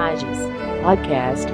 [0.00, 0.38] Imagens
[0.82, 1.46] Podcast.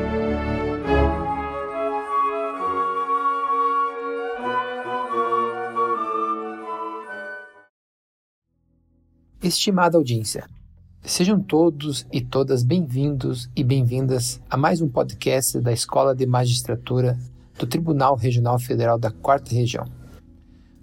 [9.43, 10.49] Estimada audiência,
[11.03, 17.19] sejam todos e todas bem-vindos e bem-vindas a mais um podcast da Escola de Magistratura
[17.59, 19.87] do Tribunal Regional Federal da Quarta Região.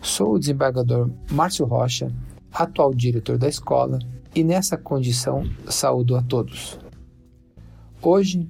[0.02, 2.12] Sou o desembargador Márcio Rocha,
[2.52, 4.00] atual diretor da escola,
[4.36, 6.83] e nessa condição saúdo a todos.
[8.06, 8.50] Hoje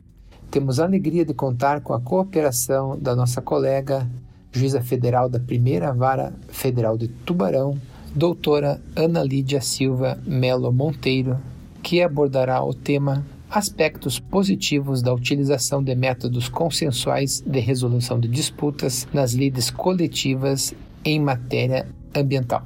[0.49, 4.09] temos a alegria de contar com a cooperação da nossa colega,
[4.52, 7.79] juíza federal da Primeira Vara Federal de Tubarão,
[8.16, 11.39] doutora Ana Lídia Silva Melo Monteiro,
[11.84, 19.07] que abordará o tema Aspectos positivos da utilização de métodos consensuais de resolução de disputas
[19.13, 20.73] nas lides coletivas
[21.05, 22.63] em matéria ambiental.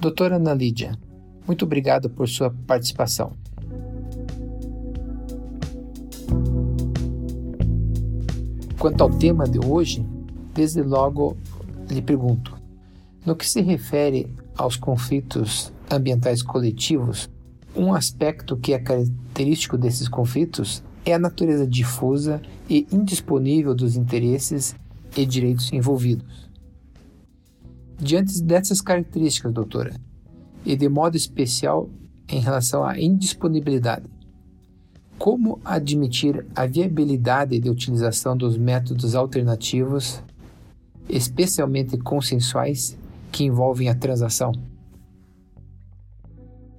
[0.00, 0.96] Doutora Ana Lídia,
[1.48, 3.32] muito obrigado por sua participação.
[8.86, 10.06] Quanto ao tema de hoje,
[10.54, 11.36] desde logo
[11.90, 12.56] lhe pergunto:
[13.24, 17.28] no que se refere aos conflitos ambientais coletivos,
[17.74, 24.76] um aspecto que é característico desses conflitos é a natureza difusa e indisponível dos interesses
[25.16, 26.48] e direitos envolvidos.
[27.98, 29.96] Diante dessas características, doutora,
[30.64, 31.90] e de modo especial
[32.28, 34.06] em relação à indisponibilidade.
[35.18, 40.22] Como admitir a viabilidade de utilização dos métodos alternativos,
[41.08, 42.98] especialmente consensuais,
[43.32, 44.52] que envolvem a transação?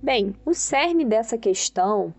[0.02, 2.14] Bem, o cerne dessa questão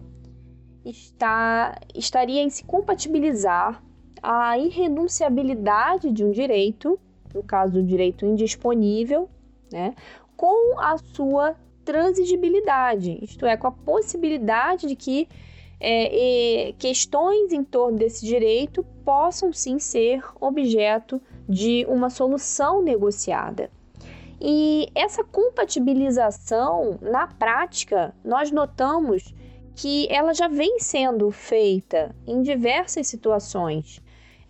[0.84, 3.82] está, estaria em se compatibilizar
[4.22, 6.98] a irrenunciabilidade de um direito,
[7.32, 9.28] no caso do direito indisponível,
[9.72, 9.94] né,
[10.36, 15.28] com a sua transigibilidade, isto é, com a possibilidade de que
[15.80, 23.70] é, questões em torno desse direito possam sim ser objeto de uma solução negociada.
[24.40, 29.34] E essa compatibilização, na prática, nós notamos
[29.74, 34.00] que ela já vem sendo feita em diversas situações.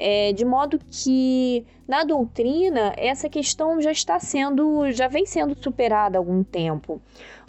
[0.01, 6.17] É, de modo que na doutrina essa questão já está sendo, já vem sendo superada
[6.17, 7.01] há algum tempo.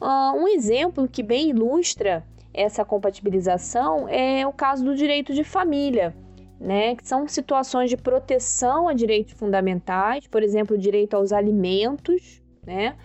[0.02, 6.16] Uh, um exemplo que bem ilustra essa compatibilização é o caso do direito de família.
[6.60, 12.42] Né, que são situações de proteção a direitos fundamentais, por exemplo, o direito aos alimentos,
[12.68, 12.98] né,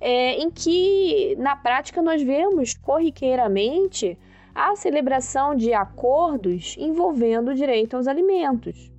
[0.00, 4.18] é, em que na prática nós vemos corriqueiramente
[4.54, 8.90] a celebração de acordos envolvendo o direito aos alimentos.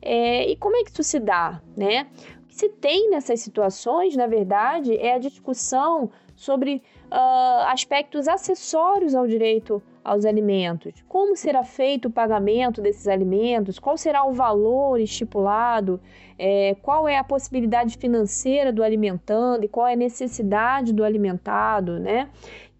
[0.00, 1.60] É, e como é que isso se dá?
[1.76, 2.06] Né?
[2.42, 9.14] O que se tem nessas situações, na verdade, é a discussão sobre uh, aspectos acessórios
[9.14, 10.94] ao direito aos alimentos.
[11.08, 13.78] Como será feito o pagamento desses alimentos?
[13.78, 16.00] Qual será o valor estipulado?
[16.38, 21.98] É, qual é a possibilidade financeira do alimentando e qual é a necessidade do alimentado,
[21.98, 22.28] né?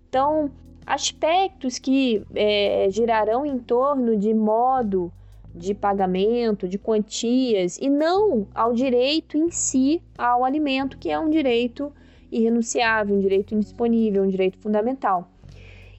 [0.08, 0.52] Então,
[0.86, 5.12] aspectos que é, girarão em torno de modo
[5.52, 11.30] de pagamento, de quantias, e não ao direito em si ao alimento, que é um
[11.30, 11.92] direito
[12.38, 15.30] irrenunciável, um direito indisponível, um direito fundamental.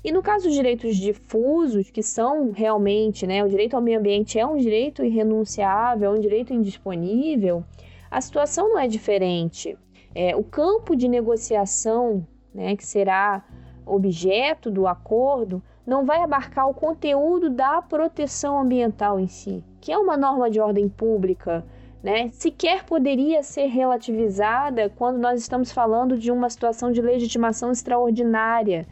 [0.03, 4.39] E no caso dos direitos difusos, que são realmente, né, o direito ao meio ambiente
[4.39, 7.63] é um direito irrenunciável, é um direito indisponível,
[8.09, 9.77] a situação não é diferente.
[10.15, 13.43] É, o campo de negociação, né, que será
[13.85, 19.97] objeto do acordo, não vai abarcar o conteúdo da proteção ambiental em si, que é
[19.97, 21.65] uma norma de ordem pública,
[22.03, 22.29] né?
[22.31, 28.85] Sequer poderia ser relativizada quando nós estamos falando de uma situação de legitimação extraordinária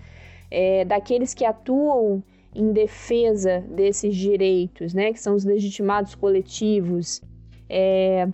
[0.49, 2.23] é, daqueles que atuam
[2.53, 5.11] em defesa desses direitos, né?
[5.11, 7.21] Que são os legitimados coletivos.
[7.69, 8.27] É,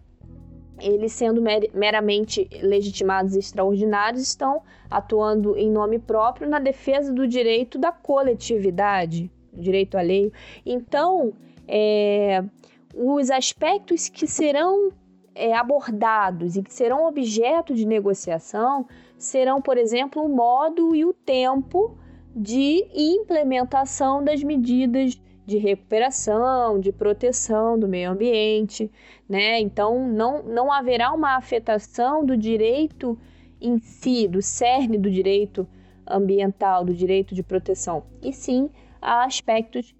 [0.79, 7.77] eles sendo mer meramente legitimados extraordinários, estão atuando em nome próprio na defesa do direito
[7.77, 10.31] da coletividade, direito alheio.
[10.65, 11.33] Então,
[11.67, 12.43] é,
[12.93, 14.91] os aspectos que serão
[15.33, 21.13] é, abordados e que serão objeto de negociação serão, por exemplo, o modo e o
[21.13, 21.97] tempo
[22.35, 28.89] de implementação das medidas de recuperação, de proteção do meio ambiente,
[29.27, 29.59] né?
[29.59, 33.17] Então não, não haverá uma afetação do direito
[33.59, 35.67] em si, do cerne do direito
[36.07, 38.69] ambiental, do direito de proteção, e sim
[39.01, 39.93] a aspectos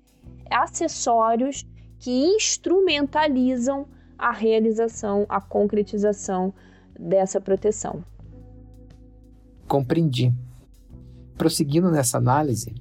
[0.49, 1.65] acessórios
[2.01, 3.85] que instrumentalizam
[4.17, 6.53] a realização, a concretização
[6.99, 8.03] dessa proteção.
[9.67, 10.33] Compreendi.
[11.37, 12.73] Prosseguindo nessa análise,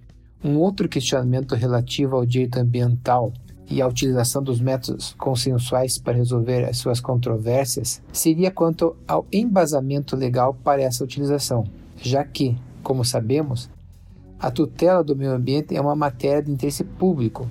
[0.43, 3.31] Um outro questionamento relativo ao direito ambiental
[3.69, 10.17] e à utilização dos métodos consensuais para resolver as suas controvérsias seria quanto ao embasamento
[10.17, 11.65] legal para essa utilização,
[11.99, 13.69] já que, como sabemos,
[14.39, 17.47] a tutela do meio ambiente é uma matéria de interesse público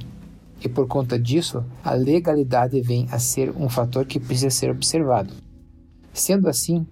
[0.64, 5.34] e, por conta disso, a legalidade vem a ser um fator que precisa ser observado.
[6.14, 6.86] Sendo assim,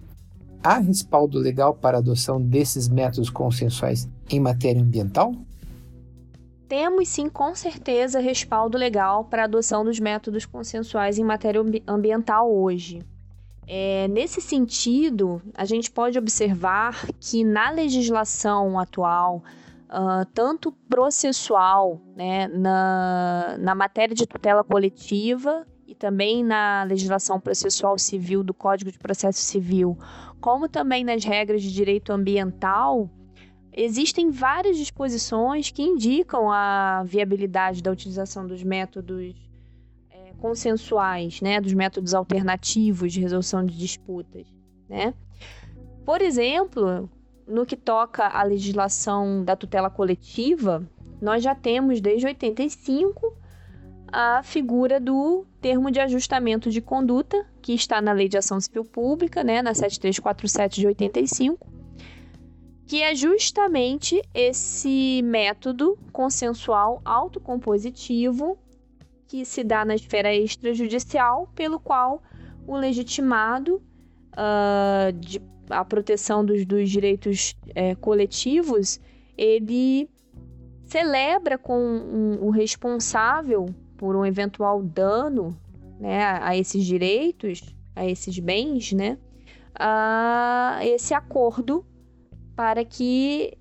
[0.62, 5.34] há respaldo legal para a adoção desses métodos consensuais em matéria ambiental?
[6.68, 12.54] Temos sim, com certeza, respaldo legal para a adoção dos métodos consensuais em matéria ambiental
[12.54, 13.02] hoje.
[13.66, 19.42] É, nesse sentido, a gente pode observar que na legislação atual,
[19.88, 27.98] uh, tanto processual, né, na, na matéria de tutela coletiva e também na legislação processual
[27.98, 29.96] civil do Código de Processo Civil,
[30.40, 33.10] como também nas regras de direito ambiental,
[33.72, 39.34] existem várias disposições que indicam a viabilidade da utilização dos métodos
[40.10, 44.46] é, consensuais, né, dos métodos alternativos de resolução de disputas,
[44.88, 45.14] né?
[46.04, 47.08] Por exemplo,
[47.48, 50.86] no que toca à legislação da tutela coletiva,
[51.20, 53.36] nós já temos desde 85
[54.10, 58.84] a figura do termo de ajustamento de conduta, que está na Lei de Ação Civil
[58.84, 61.66] Pública, né, na 7347 de 85,
[62.86, 68.58] que é justamente esse método consensual autocompositivo
[69.26, 72.22] que se dá na esfera extrajudicial, pelo qual
[72.66, 73.82] o legitimado
[74.32, 75.38] uh, de
[75.70, 79.00] a proteção dos, dos direitos é, coletivos,
[79.36, 80.08] ele
[80.84, 83.66] celebra com um, o responsável
[83.96, 85.56] por um eventual dano
[86.00, 87.62] né, a, a esses direitos,
[87.94, 89.18] a esses bens, né,
[89.74, 91.84] a esse acordo
[92.56, 93.56] para que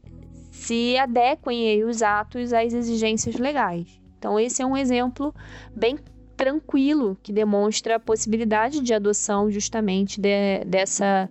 [0.51, 3.99] se adequem os atos às exigências legais.
[4.17, 5.33] Então, esse é um exemplo
[5.75, 5.99] bem
[6.35, 11.29] tranquilo que demonstra a possibilidade de adoção justamente de, dessa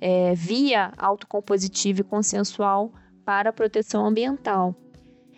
[0.00, 2.92] é, via autocompositiva e consensual
[3.24, 4.74] para a proteção ambiental.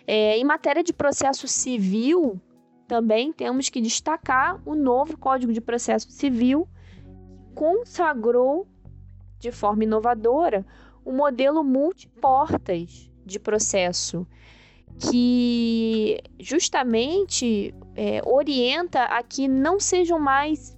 [0.07, 2.39] É, em matéria de processo civil,
[2.87, 6.67] também temos que destacar o novo Código de Processo Civil,
[7.03, 8.67] que consagrou
[9.39, 10.65] de forma inovadora
[11.03, 14.27] o modelo multiportas de processo,
[14.99, 20.77] que justamente é, orienta a que não sejam mais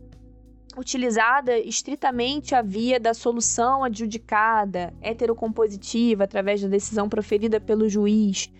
[0.77, 8.51] utilizada estritamente a via da solução adjudicada, heterocompositiva, através da decisão proferida pelo juiz,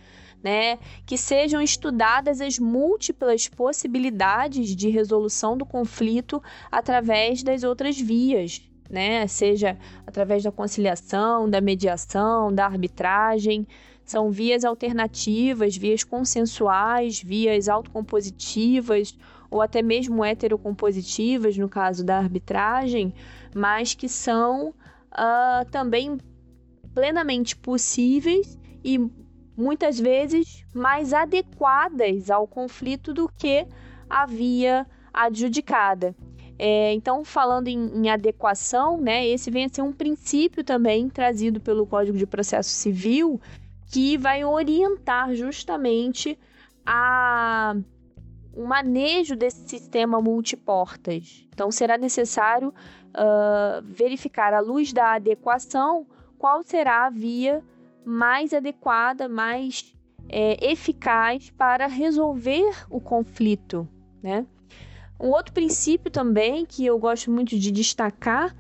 [0.44, 0.78] né?
[1.06, 9.26] Que sejam estudadas as múltiplas possibilidades de resolução do conflito através das outras vias, né?
[9.28, 13.66] Seja através da conciliação, da mediação, da arbitragem.
[14.06, 19.16] São vias alternativas, vias consensuais, vias autocompositivas
[19.54, 23.14] ou até mesmo heterocompositivas, no caso da arbitragem,
[23.56, 26.18] mas que são uh, também
[26.94, 29.00] plenamente possíveis e
[29.56, 33.68] muitas vezes mais adequadas ao conflito do que
[34.10, 36.16] a via adjudicada.
[36.58, 41.60] É, então, falando em, em, adequação, né, esse vem a ser um princípio também trazido
[41.60, 43.40] pelo Código de Processo Civil
[43.88, 46.40] que vai orientar justamente
[46.84, 47.76] a
[48.56, 51.48] um manejo desse sistema multiportas.
[51.54, 56.06] Então, será necessário uh, verificar, à luz da adequação,
[56.38, 57.64] qual será a via
[58.06, 59.96] mais adequada, mais
[60.30, 63.88] é, eficaz para resolver o conflito.
[64.22, 64.46] Né?
[65.20, 68.56] Um outro princípio também que eu gosto muito de destacar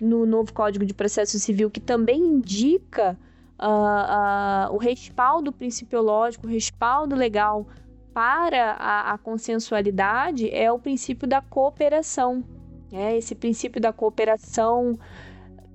[0.00, 3.18] no novo Código de Processo Civil, que também indica
[3.60, 7.66] uh, uh, o respaldo principiológico, o respaldo legal
[8.14, 12.44] para a, a consensualidade é o princípio da cooperação.
[12.92, 14.96] É esse princípio da cooperação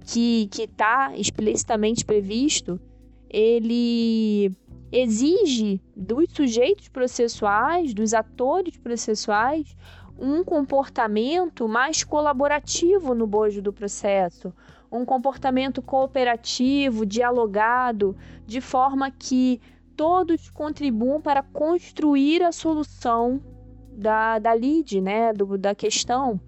[0.06, 2.80] que está explicitamente previsto,
[3.30, 4.52] ele
[4.92, 9.76] exige dos sujeitos processuais, dos atores processuais,
[10.18, 14.52] um comportamento mais colaborativo no bojo do processo,
[14.92, 18.18] um comportamento cooperativo, dialogado,
[18.48, 19.62] de forma que
[20.00, 23.42] todos contribuam para construir a solução
[23.92, 26.40] da, da lead, né, do, da questão,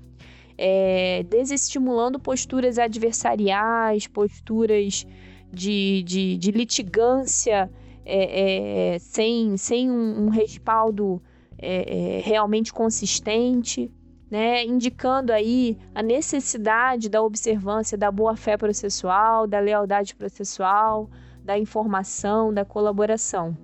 [0.57, 5.05] é, desestimulando posturas adversariais, posturas
[5.51, 7.69] de, de, de litigância
[8.05, 11.21] é, é, sem, sem um, um respaldo
[11.57, 13.91] é, é, realmente consistente.
[14.29, 21.09] Né, indicando aí a necessidade da observância da boa-fé processual, da lealdade processual,
[21.43, 23.57] da informação, da colaboração.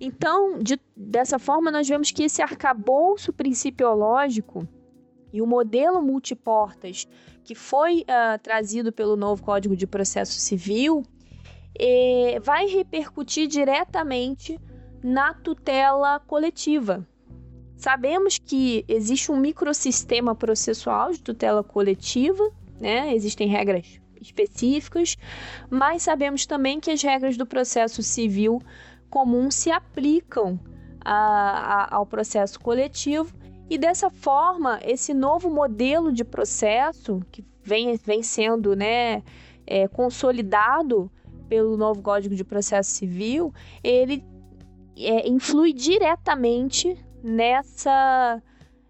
[0.00, 4.66] Então, de, dessa forma, nós vemos que esse arcabouço principiológico
[5.32, 7.06] e o modelo multiportas
[7.44, 11.02] que foi uh, trazido pelo novo Código de Processo Civil
[11.78, 14.58] eh, vai repercutir diretamente
[15.02, 17.06] na tutela coletiva.
[17.76, 22.50] Sabemos que existe um microsistema processual de tutela coletiva,
[22.80, 23.14] né?
[23.14, 25.16] existem regras específicas,
[25.70, 28.60] mas sabemos também que as regras do processo civil
[29.10, 30.58] comum se aplicam
[31.04, 33.34] a, a, ao processo coletivo
[33.70, 39.22] e dessa forma esse novo modelo de processo que vem, vem sendo né,
[39.66, 41.10] é, consolidado
[41.48, 44.24] pelo novo Código de Processo Civil, ele
[44.96, 48.42] é, influi diretamente nessa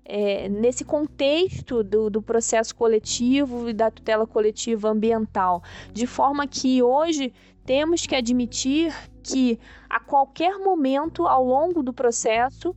[0.09, 5.63] é, nesse contexto do, do, processo coletivo e da tutela coletiva ambiental,
[5.93, 7.31] de forma que hoje
[7.67, 9.59] temos que admitir que
[9.91, 12.75] a qualquer momento ao longo do processo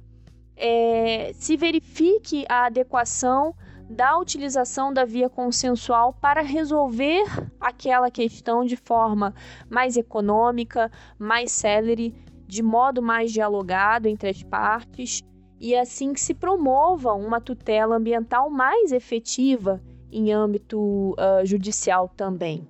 [0.58, 3.56] é, se verifique a adequação
[3.90, 7.24] da utilização da via consensual para resolver
[7.60, 9.34] aquela questão de forma
[9.70, 12.14] mais econômica, mais célere,
[12.46, 15.24] de modo mais dialogado entre as partes
[15.62, 19.80] e assim que se promova uma tutela ambiental mais efetiva
[20.12, 22.68] em âmbito uh, judicial também.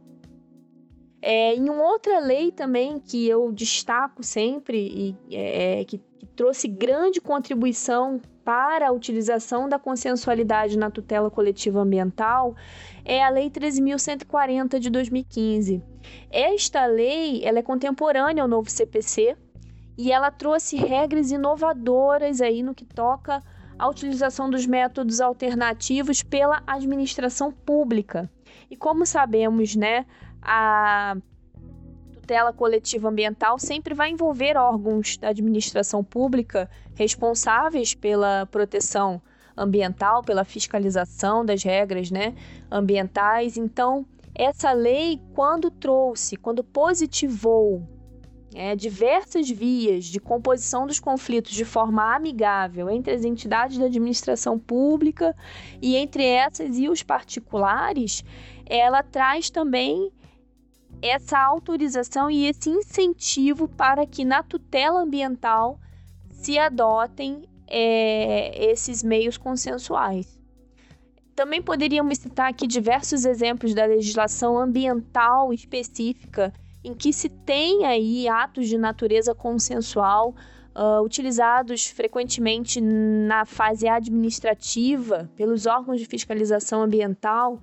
[1.22, 6.68] É, em uma outra lei também que eu destaco sempre e é, que, que trouxe
[6.68, 12.56] grande contribuição para a utilização da consensualidade na tutela coletiva ambiental
[13.06, 15.82] é a Lei 13.140 de 2015.
[16.32, 19.38] Esta lei ela é contemporânea ao novo CPC,
[20.02, 23.40] e ela trouxe regras inovadoras aí no que toca
[23.78, 28.28] à utilização dos métodos alternativos pela administração pública.
[28.68, 30.08] E como sabemos, né,
[30.42, 31.16] a
[32.14, 39.22] tutela coletiva ambiental sempre vai envolver órgãos da administração pública responsáveis pela proteção
[39.56, 42.34] ambiental, pela fiscalização das regras, né,
[42.72, 43.56] ambientais.
[43.56, 44.04] Então,
[44.34, 48.01] essa lei, quando trouxe, quando positivou
[48.54, 54.60] é, diversas vias de composição dos conflitos de forma amigável entre as entidades da administração
[54.60, 55.36] pública
[55.82, 58.24] e entre essas e os particulares,
[58.66, 60.12] ela traz também
[61.02, 65.80] essa autorização e esse incentivo para que na tutela ambiental
[66.30, 70.40] se adotem é, esses meios consensuais.
[71.34, 78.28] Também poderíamos citar aqui diversos exemplos da legislação ambiental específica em que se tem aí
[78.28, 80.36] atos de natureza consensual
[80.76, 87.62] uh, utilizados frequentemente na fase administrativa pelos órgãos de fiscalização ambiental.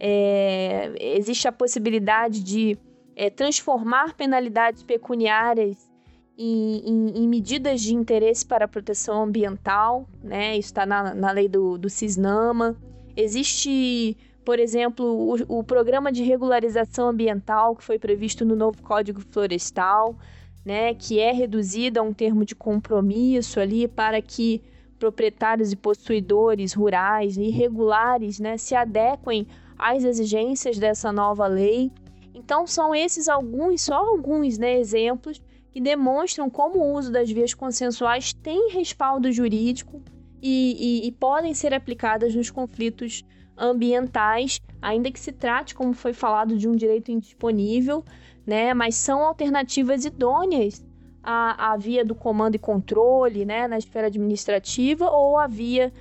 [0.00, 2.76] É, existe a possibilidade de
[3.16, 5.90] é, transformar penalidades pecuniárias
[6.36, 10.58] em, em, em, medidas de interesse para a proteção ambiental, né?
[10.58, 12.76] Isso está na, na lei do, do CISNAMA.
[13.16, 19.20] Existe por exemplo, o, o, programa de regularização ambiental que foi previsto no novo Código
[19.20, 20.16] Florestal,
[20.64, 24.62] né, que é reduzido a um termo de compromisso ali para que
[24.98, 29.46] proprietários e possuidores rurais irregulares né, se adequem
[29.78, 31.90] às exigências dessa nova lei.
[32.34, 37.52] Então, são esses alguns, só alguns né, exemplos que demonstram como o uso das vias
[37.52, 40.00] consensuais tem respaldo jurídico
[40.40, 43.24] e, e, e podem ser aplicadas nos conflitos
[43.56, 48.04] ambientais, ainda que se trate, como foi falado, de um direito indisponível,
[48.46, 48.74] né?
[48.74, 50.84] Mas são alternativas idôneas
[51.22, 53.66] à, à via do comando e controle, né?
[53.68, 55.92] Na esfera administrativa ou a via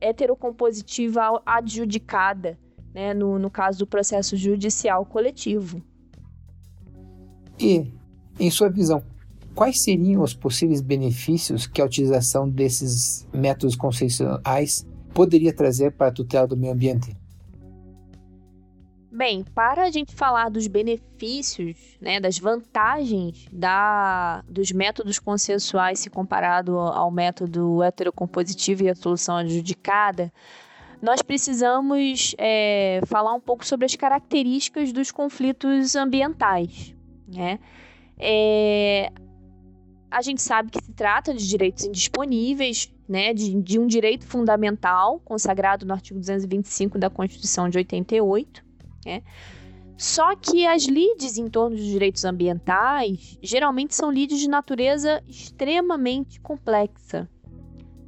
[0.00, 2.58] heterocompositiva adjudicada,
[2.94, 3.12] né?
[3.12, 5.82] No, no caso do processo judicial coletivo.
[7.58, 7.92] E,
[8.38, 9.02] em sua visão,
[9.54, 16.12] quais seriam os possíveis benefícios que a utilização desses métodos conceituais poderia trazer para a
[16.12, 17.16] tutela do meio ambiente?
[19.16, 26.10] Bem, para a gente falar dos benefícios, né, das vantagens da, dos métodos consensuais se
[26.10, 30.32] comparado ao método heterocompositivo e a solução adjudicada,
[31.00, 36.92] nós precisamos é, falar um pouco sobre as características dos conflitos ambientais.
[37.28, 37.60] Né?
[38.18, 39.12] É,
[40.10, 45.20] a gente sabe que se trata de direitos indisponíveis, né, de, de um direito fundamental
[45.24, 48.64] consagrado no artigo 225 da Constituição de 88.
[49.04, 49.22] Né?
[49.96, 56.40] Só que as lides em torno dos direitos ambientais geralmente são lides de natureza extremamente
[56.40, 57.28] complexa,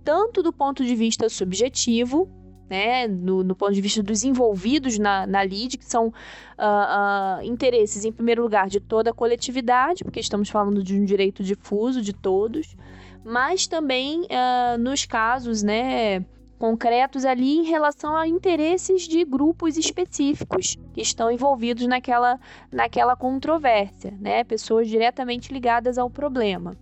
[0.02, 2.28] tanto do ponto de vista subjetivo,
[2.68, 7.42] né, no, no, ponto de vista dos envolvidos na, na LID, que são uh, uh,
[7.44, 12.02] interesses, em primeiro lugar, de toda a coletividade, porque estamos falando de um direito difuso
[12.02, 12.76] de todos,
[13.26, 16.24] mas também uh, nos casos né,
[16.60, 22.38] concretos ali em relação a interesses de grupos específicos que estão envolvidos naquela,
[22.70, 26.76] naquela controvérsia, né, pessoas diretamente ligadas ao problema.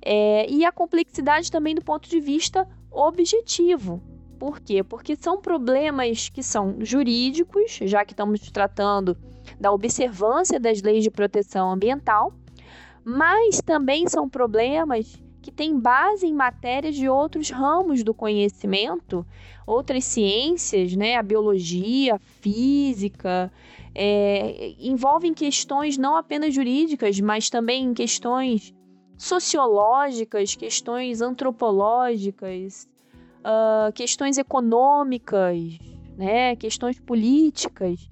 [0.00, 4.02] É, e a complexidade também do ponto de vista objetivo,
[4.38, 4.82] por quê?
[4.82, 9.14] Porque são problemas que são jurídicos, já que estamos tratando
[9.60, 12.32] da observância das leis de proteção ambiental,
[13.04, 19.26] mas também são problemas que têm base em matérias de outros ramos do conhecimento,
[19.66, 21.16] outras ciências, né?
[21.16, 23.50] A biologia, a física,
[23.94, 28.74] é, envolvem questões não apenas jurídicas, mas também questões
[29.16, 32.86] sociológicas, questões antropológicas,
[33.40, 35.78] uh, questões econômicas,
[36.16, 38.06] né, questões políticas.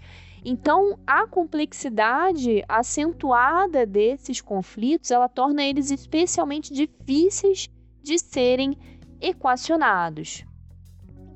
[0.49, 7.69] Então, a complexidade acentuada desses conflitos, ela torna eles especialmente difíceis
[8.01, 8.79] de serem
[9.21, 10.45] equacionados.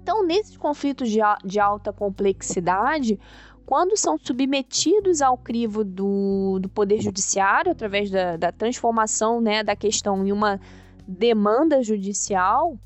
[0.00, 3.18] Então, nesses conflitos de, de alta complexidade,
[3.66, 9.74] quando são submetidos ao crivo do, do Poder Judiciário, através da, da transformação né, da
[9.74, 10.60] questão em uma
[11.04, 12.78] demanda judicial,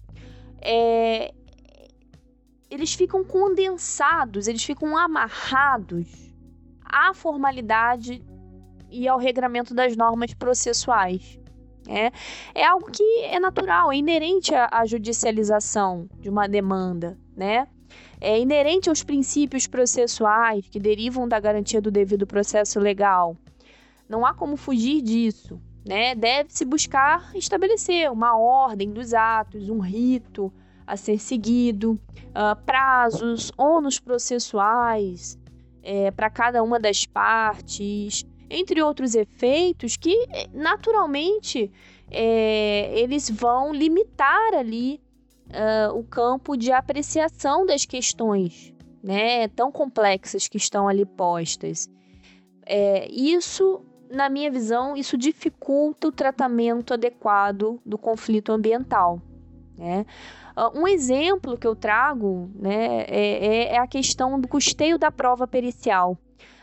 [0.63, 1.35] é,
[2.75, 6.35] eles ficam condensados, eles ficam amarrados
[6.85, 8.23] à formalidade
[8.91, 11.39] e ao regramento das normas processuais.
[11.87, 12.11] É,
[12.55, 17.69] é algo que é natural, é inerente à, à judicialização de uma demanda, né?
[18.21, 23.37] É inerente aos princípios processuais que derivam da garantia do devido processo legal.
[24.09, 30.53] Não há como fugir disso né, deve-se buscar estabelecer uma ordem dos atos, um rito
[30.87, 31.99] a ser seguido,
[32.31, 35.39] uh, prazos, ônus processuais
[35.83, 40.15] é, para cada uma das partes, entre outros efeitos que
[40.53, 41.71] naturalmente
[42.11, 45.01] é, eles vão limitar ali
[45.49, 51.89] uh, o campo de apreciação das questões né, tão complexas que estão ali postas.
[52.67, 59.21] É, isso na minha visão, isso dificulta o tratamento adequado do conflito ambiental.
[59.77, 60.07] Né?
[60.75, 65.49] Um exemplo que eu trago né, é, é, é a questão do custeio da prova
[65.49, 66.17] pericial.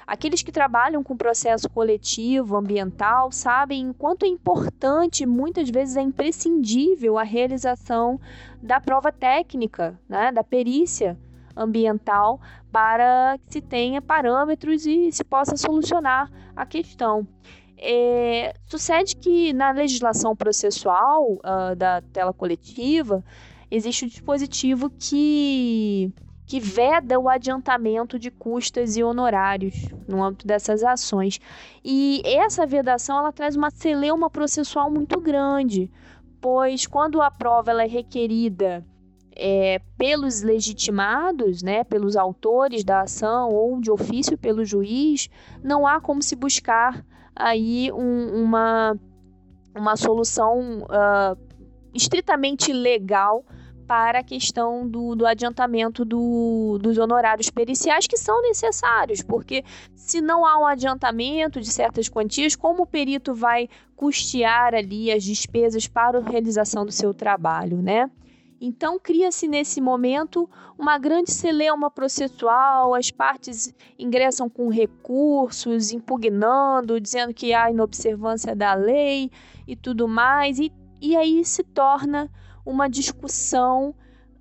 [0.08, 6.02] Aqueles que trabalham com processo coletivo ambiental sabem o quanto é importante, muitas vezes é
[6.02, 8.20] imprescindível, a realização
[8.62, 11.18] da prova técnica, né, da perícia
[11.56, 12.40] ambiental
[12.72, 17.28] para que se tenha parâmetros e se possa solucionar a questão.
[17.78, 23.24] É, sucede que na legislação processual uh, da tela coletiva
[23.72, 26.14] existe um dispositivo que,
[26.46, 31.40] que veda o adiantamento de custas e honorários no âmbito dessas ações.
[31.84, 35.90] E essa vedação ela traz uma celeuma processual muito grande,
[36.42, 38.86] pois quando a prova ela é requerida
[39.34, 45.30] é, pelos legitimados, né, pelos autores da ação ou de ofício pelo juiz,
[45.64, 49.00] não há como se buscar aí um, uma,
[49.74, 51.38] uma solução uh,
[51.94, 53.46] estritamente legal
[53.92, 60.22] para a questão do, do adiantamento do, dos honorários periciais que são necessários, porque se
[60.22, 65.90] não há um adiantamento de certas quantias, como o perito vai custear ali as despesas
[65.90, 68.10] para a realização do seu trabalho, né?
[68.62, 70.50] Então, cria-se nesse momento
[70.80, 78.74] uma grande celeuma processual, as partes ingressam com recursos, impugnando, dizendo que há inobservância da
[78.74, 79.30] lei
[79.68, 82.32] e tudo mais, e, e aí se torna
[82.66, 83.96] uma discussão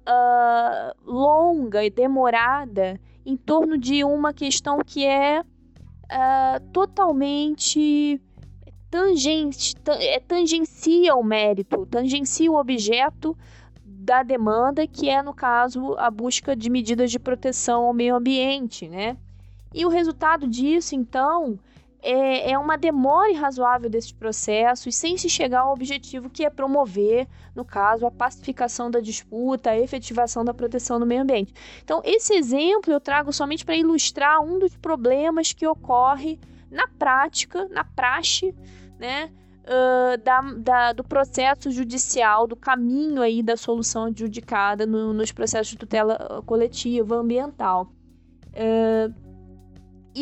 [0.08, 8.20] uh, longa e demorada em torno de uma questão que é uh, totalmente
[8.90, 13.36] tangente, é, tangencia o mérito, tangencia o objeto
[13.84, 18.88] da demanda, que é, no caso, a busca de medidas de proteção ao meio ambiente,
[18.88, 19.16] né?
[19.72, 21.58] E o resultado disso, então,
[22.02, 27.26] é, é uma demora irrazoável desses processos, sem se chegar ao objetivo que é promover,
[27.54, 31.52] no caso, a pacificação da disputa, a efetivação da proteção do meio ambiente.
[31.82, 36.38] Então, esse exemplo eu trago somente para ilustrar um dos problemas que ocorre
[36.70, 38.54] na prática, na praxe,
[38.98, 39.30] né?
[39.64, 45.68] uh, da, da, do processo judicial, do caminho aí da solução adjudicada no, nos processos
[45.68, 47.92] de tutela coletiva ambiental.
[48.48, 49.29] Uh,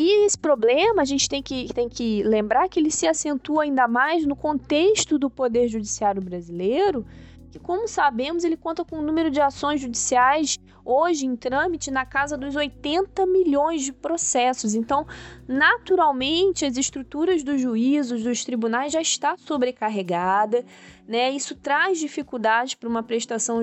[0.01, 3.85] e esse problema a gente tem que, tem que lembrar que ele se acentua ainda
[3.85, 7.05] mais no contexto do Poder Judiciário brasileiro,
[7.51, 12.05] que, como sabemos, ele conta com um número de ações judiciais hoje em trâmite na
[12.05, 14.73] casa dos 80 milhões de processos.
[14.73, 15.05] Então,
[15.47, 20.63] naturalmente, as estruturas dos juízos, dos tribunais já está sobrecarregada,
[21.07, 21.31] né?
[21.31, 23.61] Isso traz dificuldades para uma prestação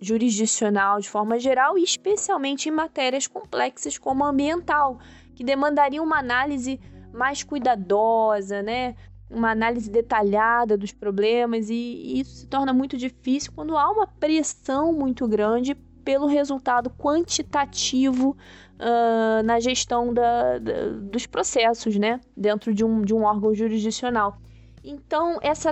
[0.00, 4.98] jurisdicional de forma geral e especialmente em matérias complexas como a ambiental,
[5.38, 6.80] que demandaria uma análise
[7.12, 8.96] mais cuidadosa, né?
[9.30, 14.92] uma análise detalhada dos problemas, e isso se torna muito difícil quando há uma pressão
[14.92, 18.36] muito grande pelo resultado quantitativo
[18.80, 24.38] uh, na gestão da, da, dos processos, né, dentro de um, de um órgão jurisdicional.
[24.82, 25.70] Então, essa,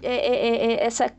[0.00, 1.10] é, é, é, é essa,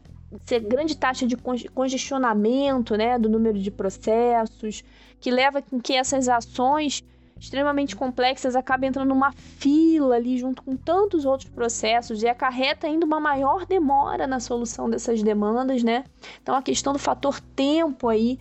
[0.46, 4.86] essa grande taxa de congestionamento né, do número de processos,
[5.20, 7.04] que leva com que essas ações
[7.40, 13.06] extremamente complexas acaba entrando numa fila ali junto com tantos outros processos e acarreta ainda
[13.06, 16.04] uma maior demora na solução dessas demandas, né?
[16.42, 18.38] Então a questão do fator tempo aí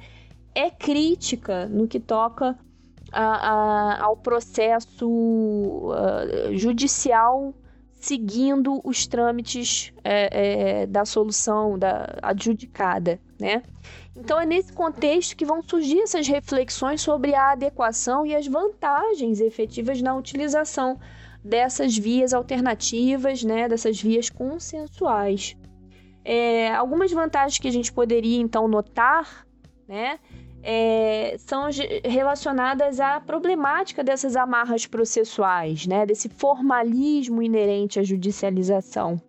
[0.55, 2.59] é crítica no que toca
[3.13, 7.55] a, a, ao processo uh, judicial
[8.01, 13.63] seguindo os trâmites é, é, da solução da adjudicada, né?
[14.19, 19.41] Então é nesse contexto que vão surgir essas reflexões sobre a adequação e as vantagens
[19.41, 20.99] efetivas na utilização
[21.43, 23.69] dessas vias alternativas, né?
[23.69, 25.57] Dessas vias consensuais.
[26.25, 29.47] É, algumas vantagens que a gente poderia então notar,
[29.87, 30.19] né?
[30.63, 31.69] é, são
[32.05, 39.21] relacionadas à problemática dessas amarras processuais, né, desse formalismo inerente à judicialização.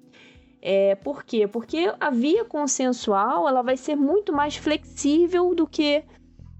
[0.61, 1.47] É, por quê?
[1.47, 6.03] Porque a via consensual ela vai ser muito mais flexível do que,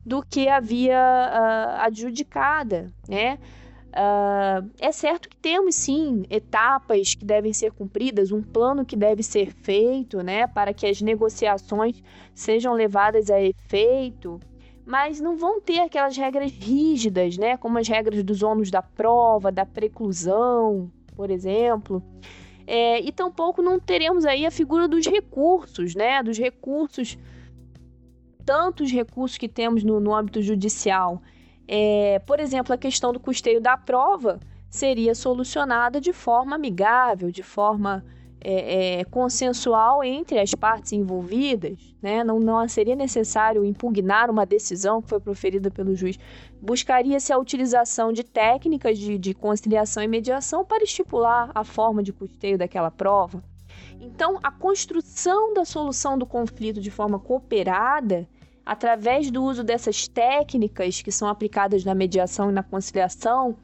[0.06, 3.38] do que a via uh, adjudicada, né?
[3.90, 9.24] Uh, é certo que temos sim etapas que devem ser cumpridas, um plano que deve
[9.24, 12.00] ser feito, né, para que as negociações
[12.36, 14.40] sejam levadas a efeito
[14.90, 17.56] mas não vão ter aquelas regras rígidas, né?
[17.58, 22.02] Como as regras dos ônus da prova, da preclusão, por exemplo.
[22.72, 26.22] É, e tampouco não teremos aí a figura dos recursos, né?
[26.22, 27.18] Dos recursos,
[28.46, 31.20] tantos recursos que temos no, no âmbito judicial.
[31.68, 37.42] É, por exemplo, a questão do custeio da prova seria solucionada de forma amigável, de
[37.42, 38.06] forma
[38.42, 42.24] é, é, consensual entre as partes envolvidas, né?
[42.24, 46.18] não, não seria necessário impugnar uma decisão que foi proferida pelo juiz.
[46.62, 52.14] Buscaria-se a utilização de técnicas de, de conciliação e mediação para estipular a forma de
[52.14, 53.44] custeio daquela prova.
[54.00, 58.28] Então, a construção da solução do conflito de forma cooperada,
[58.66, 63.58] através do uso dessas técnicas que são aplicadas na mediação e na conciliação,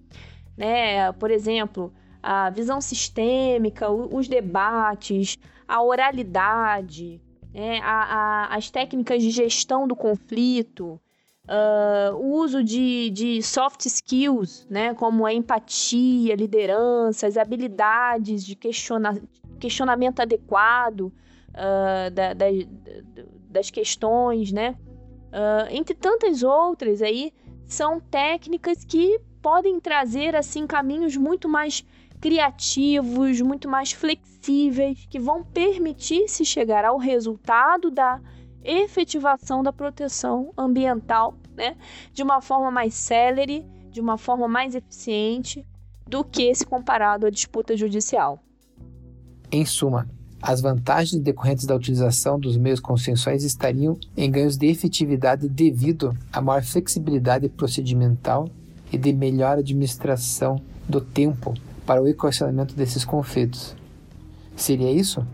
[0.57, 1.11] né?
[1.13, 1.93] por exemplo,
[2.25, 7.21] a visão sistêmica, os debates, a oralidade,
[7.53, 10.99] né, a, a, as técnicas de gestão do conflito,
[11.47, 18.55] uh, o uso de, de soft skills, né, como a empatia, liderança, as habilidades de
[18.55, 19.21] questiona,
[19.59, 22.47] questionamento adequado uh, da, da,
[23.51, 24.75] das questões, né,
[25.29, 27.31] uh, entre tantas outras aí,
[27.67, 31.85] são técnicas que podem trazer assim caminhos muito mais
[32.25, 38.19] criativos, muito mais flexíveis, que vão permitir se chegar ao resultado da
[38.63, 41.77] efetivação da proteção ambiental, né,
[42.11, 45.63] de uma forma mais célere, de uma forma mais eficiente
[46.07, 48.39] do que se comparado à disputa judicial.
[49.51, 50.09] Em suma,
[50.41, 56.41] as vantagens decorrentes da utilização dos meios consensuais estariam em ganhos de efetividade devido à
[56.41, 58.49] maior flexibilidade procedimental
[58.91, 60.59] e de melhor administração
[60.89, 61.53] do tempo
[61.85, 63.75] para o equacionamento desses conflitos.
[64.55, 65.25] Seria isso?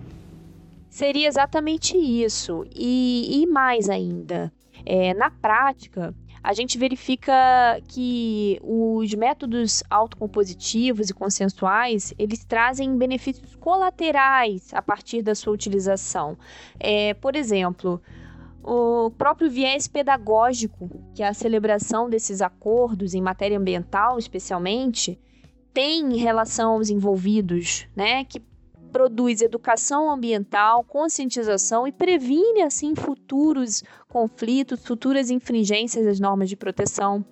[0.89, 2.65] Seria exatamente isso.
[2.75, 4.51] E, e mais ainda,
[4.85, 7.33] é, na prática, a gente verifica
[7.87, 16.35] que os métodos autocompositivos e consensuais eles trazem benefícios colaterais a partir da sua utilização.
[16.79, 18.01] É, por exemplo,
[18.63, 25.19] o próprio viés pedagógico, que é a celebração desses acordos em matéria ambiental, especialmente,
[25.73, 28.41] tem em relação aos envolvidos, né, que
[28.91, 37.25] produz educação ambiental, conscientização e previne assim futuros conflitos, futuras infringências das normas de proteção.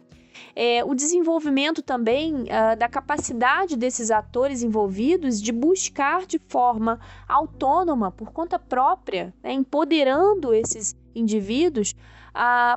[0.55, 8.09] É, o desenvolvimento também uh, da capacidade desses atores envolvidos de buscar de forma autônoma,
[8.09, 11.93] por conta própria, né, empoderando esses indivíduos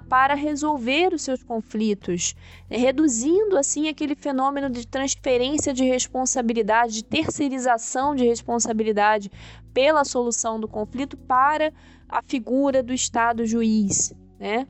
[0.09, 2.35] para resolver os seus conflitos,
[2.69, 9.31] reduzindo assim aquele fenômeno de transferência de responsabilidade, de terceirização de responsabilidade
[9.73, 11.73] pela solução do conflito para
[12.09, 14.67] a figura do Estado juiz, né?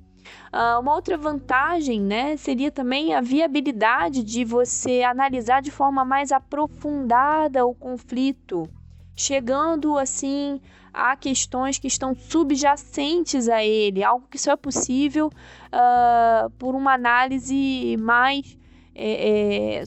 [0.52, 6.30] Uh, uma outra vantagem né, seria também a viabilidade de você analisar de forma mais
[6.30, 8.68] aprofundada o conflito,
[9.14, 10.60] chegando assim
[10.92, 16.92] a questões que estão subjacentes a ele, algo que só é possível uh, por uma
[16.92, 18.58] análise mais
[18.94, 19.84] é, é,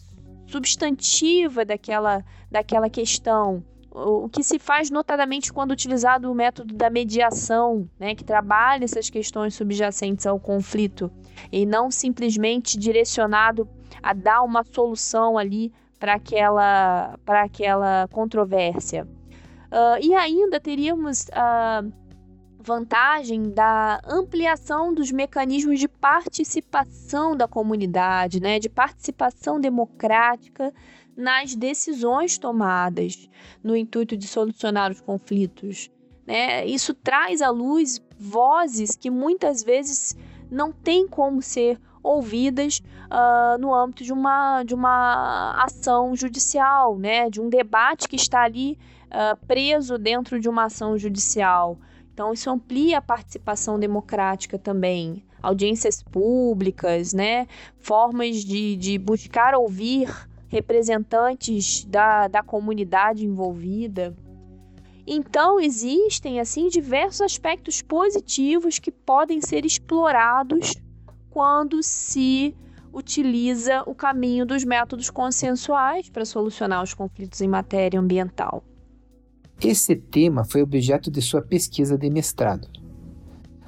[0.48, 3.64] substantiva daquela, daquela questão.
[3.92, 9.10] O que se faz notadamente quando utilizado o método da mediação, né, que trabalha essas
[9.10, 11.10] questões subjacentes ao conflito
[11.50, 13.70] e não simplesmente direcionado
[14.04, 15.72] a dar uma solução ali
[16.06, 19.08] para aquela, aquela controvérsia.
[19.72, 21.84] Uh, e ainda teríamos a
[22.60, 30.72] vantagem da ampliação dos mecanismos de participação da comunidade, né, de participação democrática
[31.18, 33.28] nas decisões tomadas
[33.64, 35.90] no intuito de solucionar os conflitos.
[36.28, 36.68] Né?
[36.68, 40.16] Isso traz à luz vozes que muitas vezes
[40.52, 47.30] não têm como ser ouvidas uh, no âmbito de uma, de uma ação judicial, né?
[47.30, 51.78] de um debate que está ali uh, preso dentro de uma ação judicial.
[52.14, 57.48] Então, isso amplia a participação democrática também, audiências públicas, né?
[57.80, 60.10] formas de, de buscar ouvir
[60.48, 64.16] representantes da, da comunidade envolvida.
[65.08, 70.74] Então, existem assim diversos aspectos positivos que podem ser explorados
[71.36, 72.56] quando se
[72.94, 78.64] utiliza o caminho dos métodos consensuais para solucionar os conflitos em matéria ambiental.
[79.62, 82.70] Esse tema foi objeto de sua pesquisa de mestrado.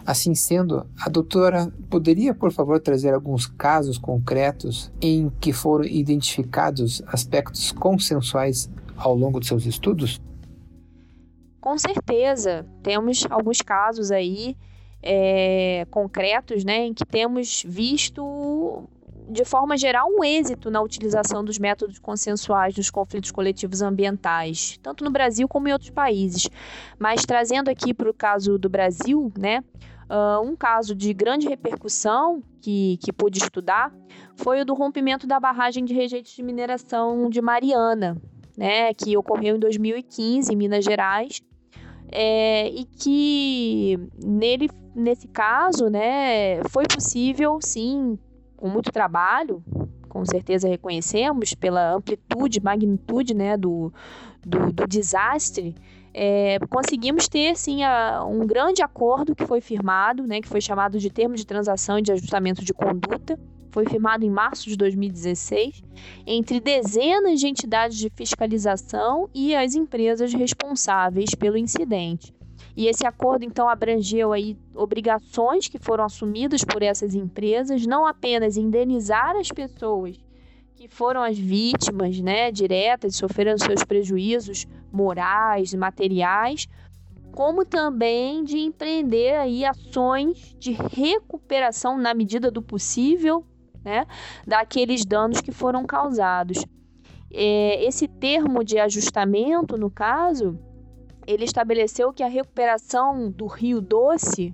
[0.06, 7.04] Assim sendo, a doutora poderia, por favor, trazer alguns casos concretos em que foram identificados
[7.08, 10.22] aspectos consensuais ao longo de seus estudos?
[11.60, 14.56] Com certeza, temos alguns casos aí
[15.02, 18.88] é, concretos, né, em que temos visto
[19.30, 25.04] de forma geral, um êxito na utilização dos métodos consensuais nos conflitos coletivos ambientais, tanto
[25.04, 26.50] no Brasil como em outros países.
[26.98, 29.64] Mas trazendo aqui para o caso do Brasil, né,
[30.10, 33.94] Uh, um caso de grande repercussão que, que pude estudar
[34.38, 38.16] foi o do rompimento da barragem de rejeitos de mineração de Mariana,
[38.58, 41.42] né, que ocorreu em 2015 em Minas Gerais,
[42.12, 48.18] é, e que nele, nesse caso, né, foi possível, sim,
[48.56, 49.64] com muito trabalho,
[50.08, 53.94] com certeza reconhecemos pela amplitude, magnitude, né, do,
[54.46, 55.76] do, do desastre,
[56.14, 60.98] é, conseguimos ter sim a, um grande acordo que foi firmado, né, que foi chamado
[60.98, 63.40] de termo de transação e de ajustamento de conduta,
[63.72, 65.84] foi firmado em março de 2016,
[66.26, 72.34] entre dezenas de entidades de fiscalização e as empresas responsáveis pelo incidente.
[72.76, 78.56] E esse acordo então abrangeu aí obrigações que foram assumidas por essas empresas, não apenas
[78.56, 80.18] indenizar as pessoas
[80.76, 86.68] que foram as vítimas, né, diretas, sofreram seus prejuízos morais e materiais,
[87.32, 93.44] como também de empreender aí ações de recuperação na medida do possível,
[93.88, 94.06] né,
[94.46, 96.66] daqueles danos que foram causados.
[97.32, 100.60] É, esse termo de ajustamento, no caso,
[101.26, 104.54] ele estabeleceu que a recuperação do Rio Doce,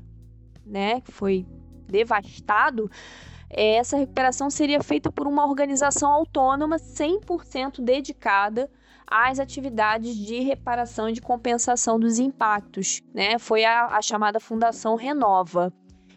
[0.64, 1.48] né, que foi
[1.88, 2.92] devastado,
[3.50, 8.70] é, essa recuperação seria feita por uma organização autônoma 100% dedicada
[9.08, 13.02] às atividades de reparação e de compensação dos impactos.
[13.12, 13.40] Né?
[13.40, 15.74] Foi a, a chamada Fundação Renova.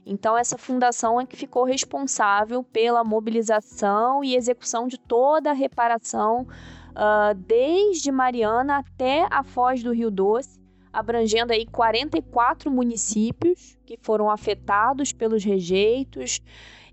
[0.09, 6.43] Então, essa fundação é que ficou responsável pela mobilização e execução de toda a reparação,
[6.43, 10.61] uh, desde Mariana até a foz do Rio Doce,
[10.93, 16.41] abrangendo aí 44 municípios que foram afetados pelos rejeitos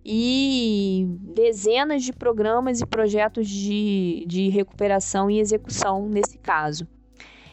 [0.04, 6.88] e dezenas de programas e projetos de, de recuperação e execução nesse caso.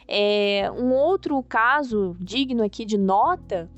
[0.09, 3.71] É, um outro caso digno aqui de nota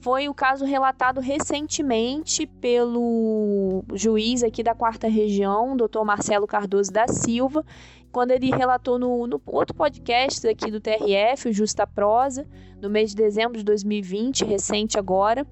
[0.00, 6.04] foi o caso relatado recentemente pelo juiz aqui da quarta região, Dr.
[6.04, 7.64] Marcelo Cardoso da Silva,
[8.12, 12.46] quando ele relatou no, no outro podcast aqui do TRF, o Justa Prosa,
[12.80, 15.46] no mês de dezembro de 2020, recente agora,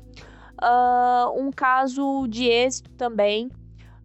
[0.62, 3.50] uh, um caso de êxito também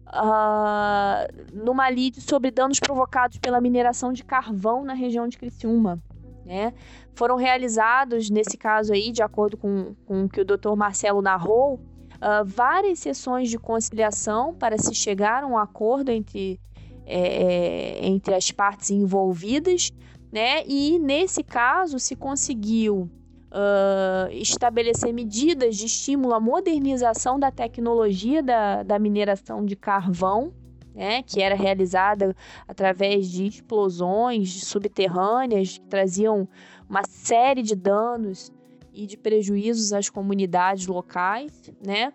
[0.08, 6.02] uh, numa lide sobre danos provocados pela mineração de carvão na região de Criciúma.
[6.44, 6.72] Né?
[7.14, 10.74] Foram realizados, nesse caso aí, de acordo com, com o que o Dr.
[10.76, 16.60] Marcelo narrou, uh, várias sessões de conciliação para se chegar a um acordo entre,
[17.06, 19.92] é, é entre as partes envolvidas,
[20.32, 20.64] né?
[20.66, 23.10] E nesse caso se conseguiu
[23.52, 30.52] uh, estabelecer medidas de estímulo à modernização da tecnologia da, da mineração de carvão,
[30.94, 32.34] né, que era realizada
[32.66, 36.48] através de explosões subterrâneas que traziam
[36.88, 38.52] uma série de danos
[38.92, 42.12] e de prejuízos às comunidades locais, né?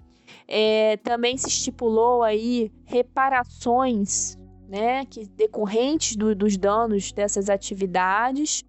[0.48, 4.38] É, também se estipulou aí reparações,
[4.68, 8.64] né, que decorrentes do, dos danos dessas atividades.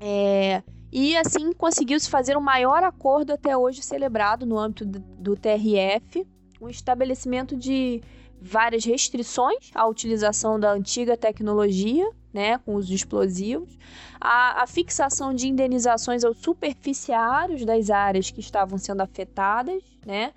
[0.00, 0.62] É,
[0.92, 6.26] e assim conseguiu-se fazer o maior acordo até hoje celebrado no âmbito do, TRF,
[6.60, 8.00] o estabelecimento de
[8.40, 13.76] várias restrições à utilização da antiga tecnologia, né, com os explosivos,
[14.20, 20.32] a, a, fixação de indenizações aos superficiários das áreas que estavam sendo afetadas, né,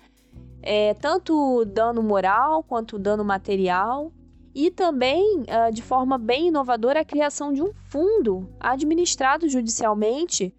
[0.60, 4.12] é, tanto dano moral quanto dano material,
[4.54, 10.54] e também, uh, de forma bem inovadora, a criação de um fundo administrado judicialmente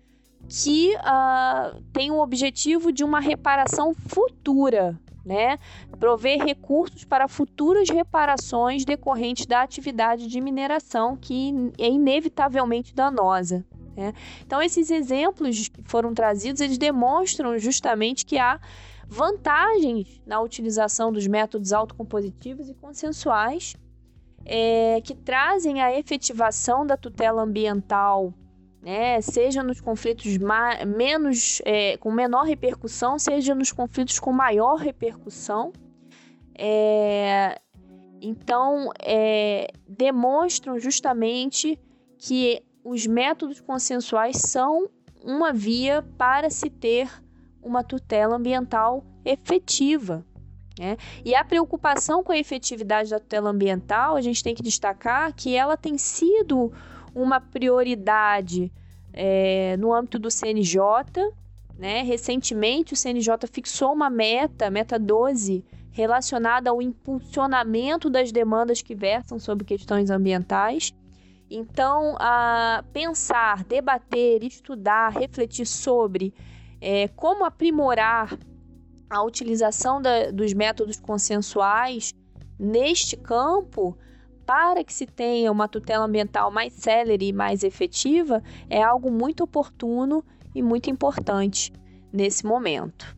[0.50, 5.58] que uh, tem o objetivo de uma reparação futura né?
[6.00, 13.66] Prover recursos para futuras reparações decorrentes da atividade de mineração que é inevitavelmente danosa.
[13.96, 14.14] Né?
[14.46, 18.60] Então, esses exemplos que foram trazidos, eles demonstram justamente que há
[19.08, 23.76] vantagens na utilização dos métodos autocompositivos e consensuais
[24.46, 28.34] é, que trazem a efetivação da tutela ambiental
[28.86, 29.20] né?
[29.20, 30.38] Seja nos conflitos
[30.86, 35.74] menos é, com menor repercussão, seja nos conflitos com maior repercussão.
[36.56, 37.60] É,
[38.22, 41.80] então, é, demonstram justamente
[42.20, 44.88] que os métodos consensuais são
[45.24, 47.10] uma via para se ter
[47.64, 50.24] uma tutela ambiental efetiva.
[50.78, 50.96] Né?
[51.24, 55.56] E a preocupação com a efetividade da tutela ambiental, a gente tem que destacar que
[55.56, 56.72] ela tem sido
[57.16, 58.72] uma prioridade
[59.14, 60.82] é, no âmbito do CNJ.
[61.80, 62.04] Né?
[62.04, 69.40] Recentemente, o CNJ fixou uma meta, meta 12, relacionada ao impulsionamento das demandas que versam
[69.40, 70.94] sobre questões ambientais.
[71.50, 76.34] Então, a pensar, debater, estudar, refletir sobre
[76.82, 78.38] é, como aprimorar
[79.10, 82.14] a utilização da, dos métodos consensuais
[82.60, 83.98] neste campo
[84.46, 89.44] para que se tenha uma tutela ambiental mais célere e mais efetiva é algo muito
[89.44, 91.74] oportuno e muito importante
[92.14, 93.16] nesse momento.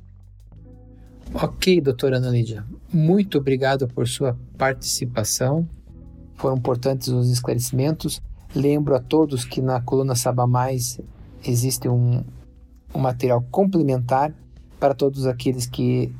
[1.33, 5.67] Ok, doutora Ana Lídia, muito obrigado por sua participação.
[6.35, 8.21] Foram importantes os esclarecimentos.
[8.55, 10.99] Lembro a todos que na coluna Saba Mais
[11.45, 12.23] existe um,
[12.95, 14.33] um material complementar
[14.79, 16.13] para todos aqueles que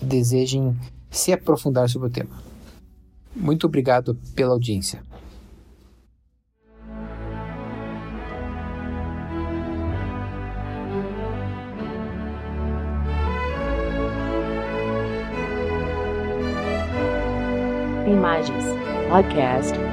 [0.00, 0.74] desejem
[1.10, 2.49] se aprofundar sobre o tema.
[3.34, 5.02] Muito obrigado pela audiência.
[18.06, 18.64] Imagens
[19.08, 19.89] Podcast